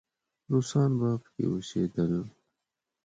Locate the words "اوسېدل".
1.49-2.13